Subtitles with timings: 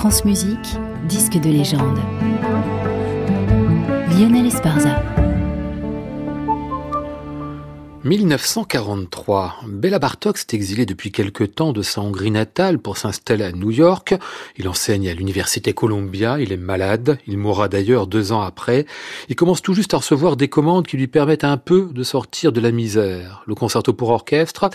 [0.00, 0.78] France Musique,
[1.10, 1.98] disque de légende.
[4.08, 5.02] Lionel Esparza.
[8.04, 9.56] 1943.
[9.66, 13.70] Bella Bartok s'est exilé depuis quelque temps de sa Hongrie natale pour s'installer à New
[13.70, 14.14] York.
[14.56, 18.86] Il enseigne à l'université Columbia, il est malade, il mourra d'ailleurs deux ans après.
[19.28, 22.52] Il commence tout juste à recevoir des commandes qui lui permettent un peu de sortir
[22.52, 23.42] de la misère.
[23.46, 24.70] Le concerto pour orchestre,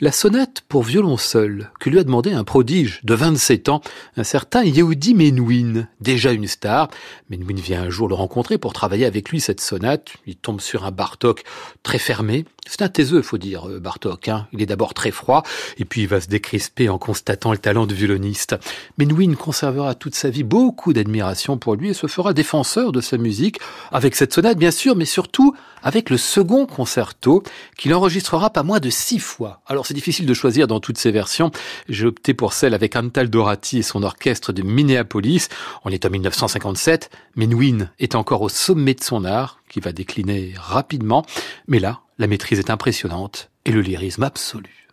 [0.00, 3.80] la sonate pour violon seul, que lui a demandé un prodige de 27 ans,
[4.18, 6.88] un certain Yehudi Menuhin, déjà une star.
[7.30, 10.10] Menuhin vient un jour le rencontrer pour travailler avec lui cette sonate.
[10.26, 11.44] Il tombe sur un Bartok
[11.82, 12.44] très fermé.
[12.68, 14.28] C'est un taiseux, faut dire, euh, Bartok.
[14.28, 14.48] Hein.
[14.52, 15.44] Il est d'abord très froid,
[15.78, 18.56] et puis il va se décrisper en constatant le talent de violoniste.
[18.98, 23.16] Menuhin conservera toute sa vie beaucoup d'admiration pour lui et se fera défenseur de sa
[23.16, 23.60] musique,
[23.92, 27.44] avec cette sonate bien sûr, mais surtout avec le second concerto
[27.78, 29.62] qu'il enregistrera pas moins de six fois.
[29.66, 31.50] Alors c'est difficile de choisir dans toutes ces versions.
[31.88, 35.48] J'ai opté pour celle avec Antal Dorati et son orchestre de Minneapolis.
[35.84, 37.10] On est en 1957.
[37.36, 41.24] Menuhin est encore au sommet de son art, qui va décliner rapidement.
[41.68, 44.88] Mais là, la maîtrise est impressionnante et le lyrisme absolu.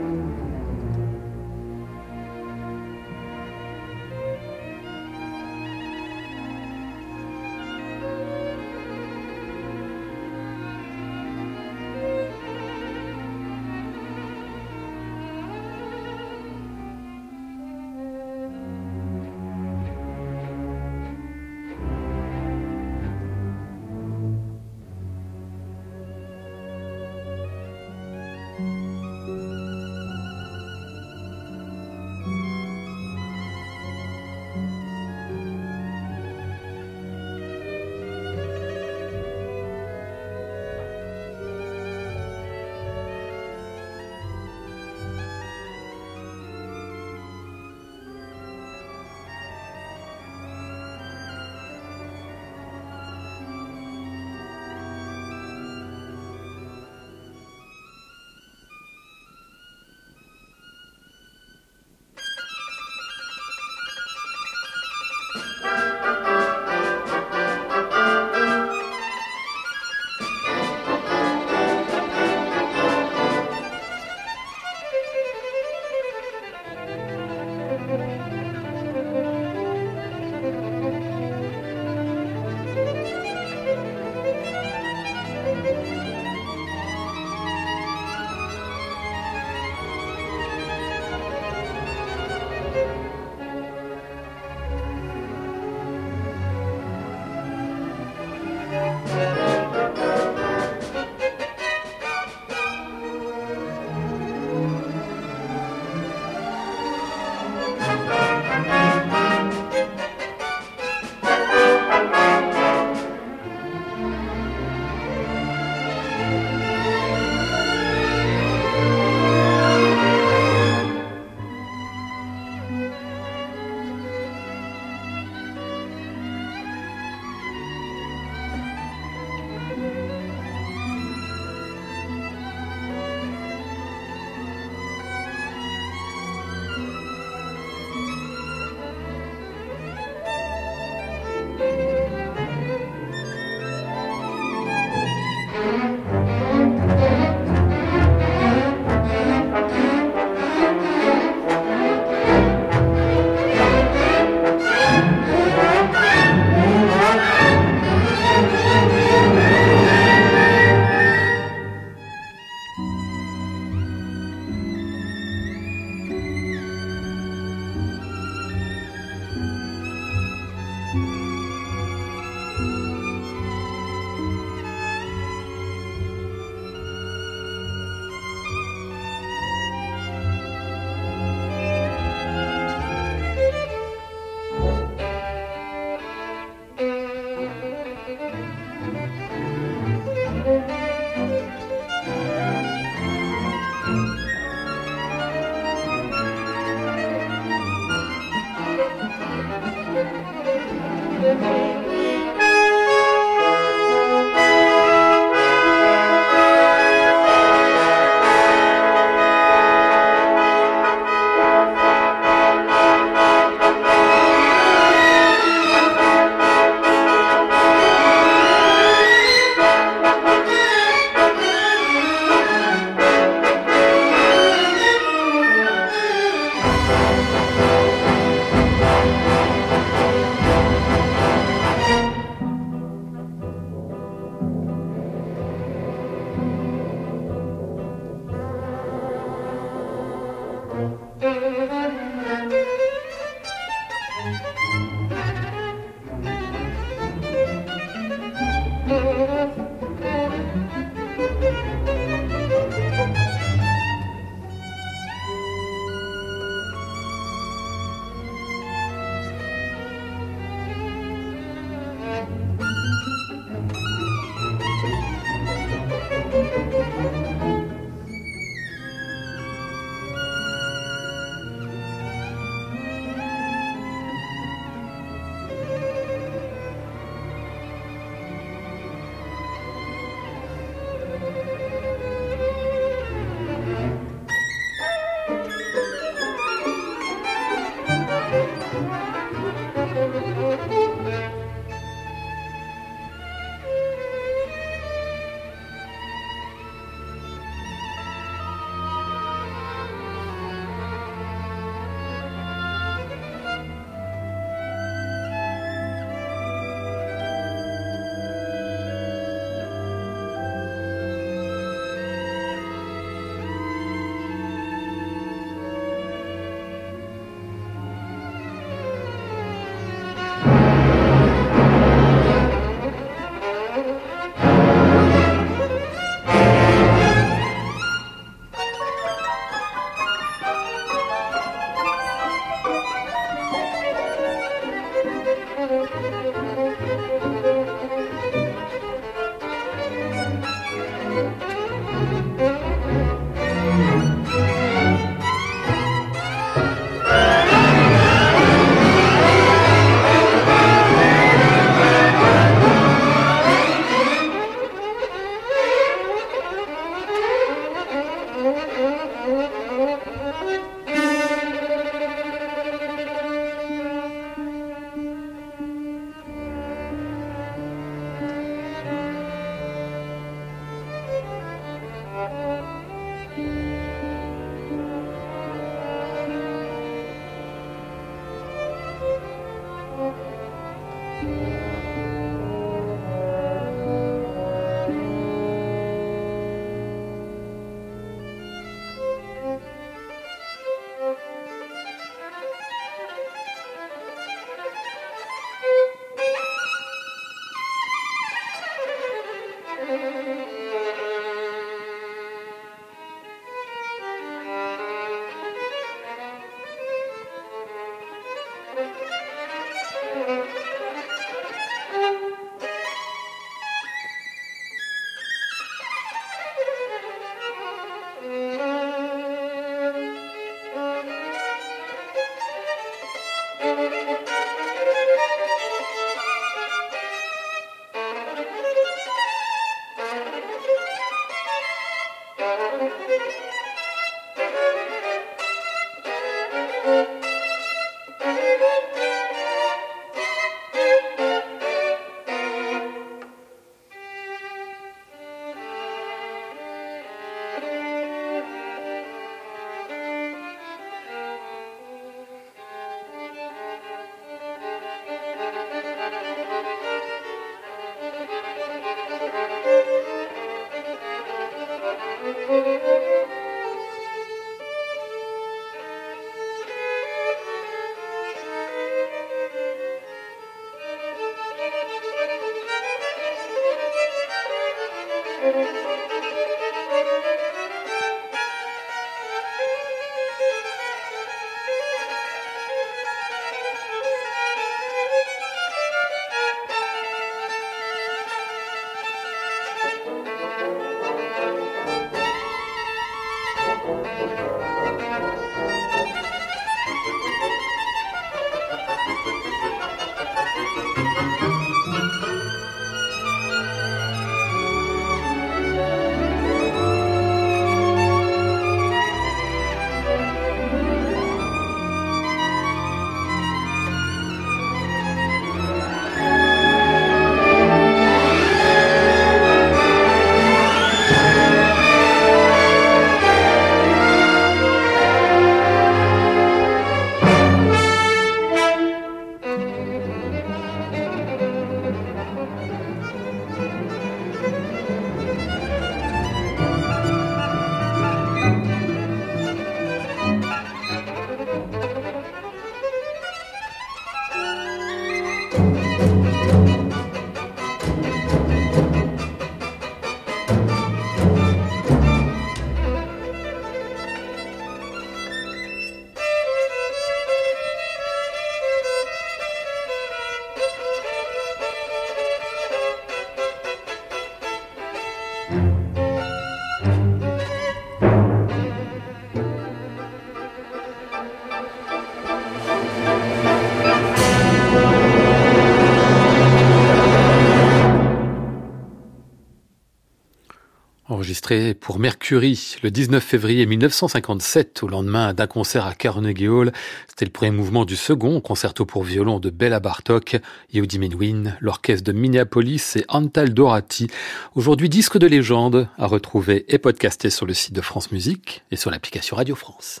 [581.28, 586.72] Enregistré pour Mercury le 19 février 1957, au lendemain d'un concert à Carnegie Hall.
[587.06, 590.38] C'était le premier mouvement du second concerto pour violon de Bella Bartok,
[590.72, 594.06] Yehudi Menuhin, l'orchestre de Minneapolis et Antal Dorati.
[594.54, 598.76] Aujourd'hui, disque de légende à retrouver et podcasté sur le site de France Musique et
[598.76, 600.00] sur l'application Radio France.